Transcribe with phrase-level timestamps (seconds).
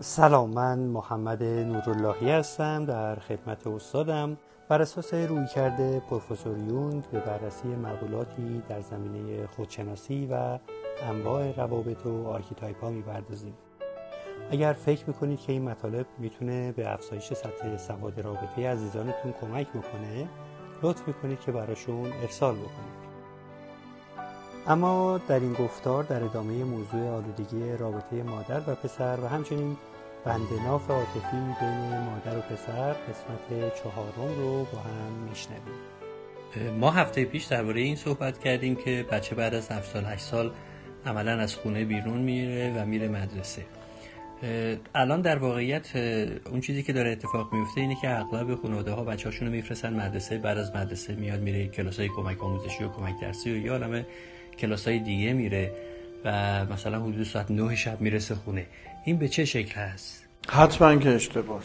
[0.00, 2.84] سلام من محمد نوراللهی هستم.
[2.84, 4.36] در خدمت استادم
[4.68, 10.58] بر اساس رویکرد پروفسور یونگ به بررسی مقولاتی در زمینه خودشناسی و
[11.02, 13.54] انواع روابط و آرکیتایپ ها می‌پردازیم.
[14.50, 20.28] اگر فکر می‌کنید که این مطالب می‌تونه به افزایش سطح سواد رابطه عزیزانتون کمک بکنه
[20.82, 23.08] لطف می‌کنید که براشون ارسال بکنید.
[24.66, 29.76] اما در این گفتار در ادامه موضوع آلودگی رابطه مادر و پسر و همچنین
[30.24, 36.78] بندناف عاطفی بین مادر و پسر قسمت چهارم رو با هم میشنویم.
[36.80, 40.52] ما هفته پیش درباره این صحبت کردیم که بچه بعد از 7 سال 8 سال
[41.06, 43.62] عملا از خونه بیرون میره و میره مدرسه.
[44.94, 45.96] الان در واقعیت
[46.50, 50.00] اون چیزی که داره اتفاق میفته اینه که اغلب خانواده ها بچه هاشون رو میفرستن
[50.00, 53.72] مدرسه بعد از مدرسه میاد میره کلاس های کمک آموزشی و کمک درسی و یا
[53.72, 54.04] عالم
[54.58, 55.72] کلاس های دیگه میره.
[56.24, 56.30] و
[56.74, 58.66] مثلا حدود ساعت 9 شب می‌رسه خونه.
[59.04, 61.62] این به چه شکل هست؟ حتما که اشتباس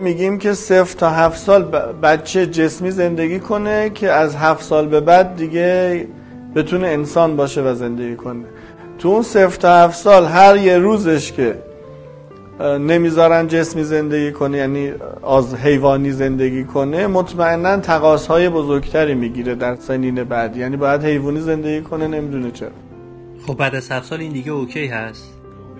[0.00, 1.62] میگیم که صفر تا هفت سال
[2.02, 6.06] بچه جسمی زندگی کنه که از هفت سال به بعد دیگه
[6.54, 8.44] بتونه انسان باشه و زندگی کنه.
[8.98, 11.62] تو اون صفر تا هفت سال هر یه روزش که
[12.60, 14.92] نمی‌ذارن جسمی زندگی کنه یعنی
[15.28, 20.56] از حیوانی زندگی کنه مطمئنا تقاس بزرگتری می‌گیره در سنین بعد.
[20.56, 22.70] یعنی باید حیوانی زندگی کنه نمی‌دونه چرا.
[23.48, 25.24] خب بعد از هفت سال این دیگه اوکی هست؟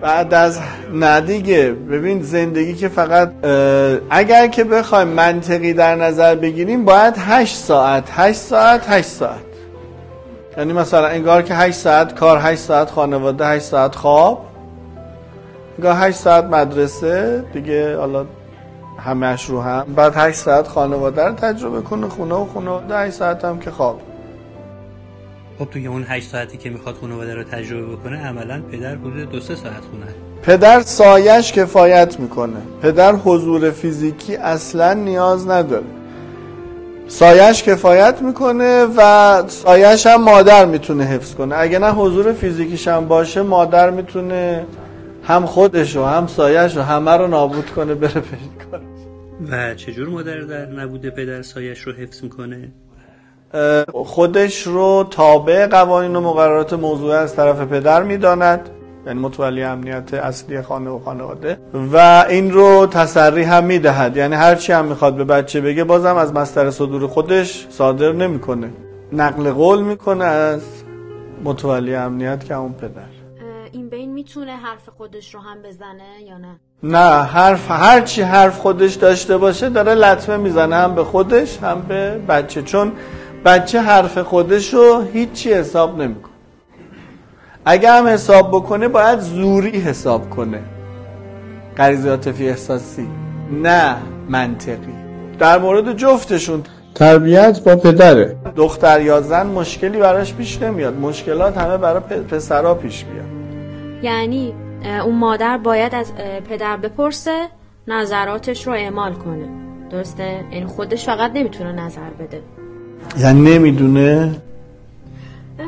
[0.01, 0.59] بعد از
[0.93, 1.71] نه دیگه.
[1.71, 3.45] ببین زندگی که فقط
[4.09, 8.03] اگر که بخوایم منطقی در نظر بگیریم باید 8 ساعت.
[8.11, 9.39] 8 ساعت 8 ساعت.
[10.57, 14.45] یعنی مثلا انگار که 8 ساعت کار 8 ساعت خانواده 8 ساعت خواب.
[15.77, 18.25] انگار 8 ساعت مدرسه دیگه حالا
[18.97, 19.85] همش رو هم.
[19.95, 24.01] بعد 8 ساعت خانواده رو تجربه کنه خونه و خانواده 8 ساعت هم که خواب.
[25.59, 29.39] خب توی اون 8 ساعتی که می‌خواد خانواده رو تجربه بکنه عملا پدر حدود دو
[29.39, 30.05] سه ساعت خونه
[30.43, 32.61] پدر سایش کفایت می‌کنه.
[32.81, 35.85] پدر حضور فیزیکی اصلا نیاز نداره.
[37.07, 41.55] سایش کفایت می‌کنه و سایش هم مادر می‌تونه حفظ کنه.
[41.57, 44.65] اگه نه حضور فیزیکیش هم باشه مادر می‌تونه
[45.23, 48.39] هم خودش و هم سایش و همه رو نابود کنه بره پیش
[48.71, 48.81] کنه
[49.51, 52.71] و چجور مادر در نبوده پدر سایش رو حفظ می‌کنه؟
[53.93, 58.69] خودش رو تابع قوانین و مقررات موضوع از طرف پدر می‌داند
[59.07, 61.57] یعنی متولی امنیت اصلی خانه و خانواده
[61.93, 64.17] و این رو تسری هم می‌دهد.
[64.17, 68.69] یعنی هر چی هم می‌خواد به بچه بگه بازم از مستر صدور خودش صادر نمی‌کنه.
[69.13, 70.61] نقل قول می‌کنه از
[71.43, 73.01] متولی امنیت که اون پدر.
[73.71, 78.59] این بین می‌تونه حرف خودش رو هم بزنه یا نه؟ نه حرف هر چی حرف
[78.59, 82.61] خودش داشته باشه داره لطمه می‌زنه هم به خودش هم به بچه.
[82.61, 82.91] چون
[83.45, 86.33] بچه حرف خودش رو هیچی حساب نمی‌کنه.
[87.65, 90.59] اگه هم حساب بکنه باید زوری حساب کنه.
[91.77, 93.07] غریزه عاطفی احساسی.
[93.51, 93.95] نه
[94.29, 94.93] منطقی.
[95.39, 96.63] در مورد جفتشون.
[96.95, 98.35] تربیت با پدره.
[98.55, 100.95] دختر یا زن مشکلی براش پیش نمیاد.
[100.95, 103.25] مشکلات همه برای پسرا پیش میاد.
[104.03, 104.53] یعنی
[105.05, 106.13] اون مادر باید از
[106.49, 107.47] پدر بپرسه
[107.87, 109.49] نظراتش رو اعمال کنه.
[109.91, 112.41] درسته؟ این یعنی خودش فقط نمی‌تونه نظر بده.
[113.19, 114.41] یعنی نمی‌دونه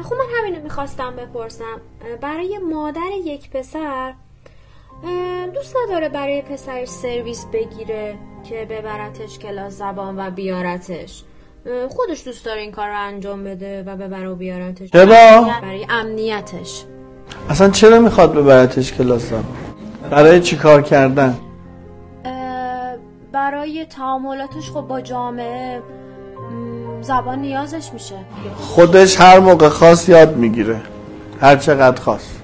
[0.04, 1.82] خب من همینو می‌خواستم بپرسم
[2.22, 4.14] برای مادر یک پسر
[5.54, 11.24] دوست نداره برای پسرش سرویس بگیره که ببرتش کلاس زبان و بیارتش
[11.90, 16.84] خودش دوست داره این کار رو انجام بده و ببره و بیارتش چرا؟ برای امنیتش
[17.50, 19.46] اصلا چرا می‌خواد ببرتش کلاس زبان؟
[20.10, 21.38] برای چی کار کردن؟
[23.32, 25.82] برای تعاملاتش خب با جامعه
[27.02, 28.16] زبان نیازش میشه.
[28.58, 30.82] خودش هر موقع خواست یاد می‌گیره.
[31.42, 32.42] هر چقدر خواست.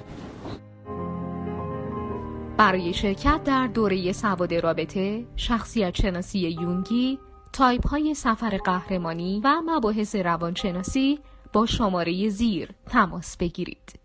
[2.58, 7.20] برای شرکت در دوره سواد رابطه شخصیت شناسی یونگی
[7.54, 11.20] تایپ های سفر قهرمانی و مباحث روانشناسی
[11.54, 13.97] با شماره زیر تماس بگیرید.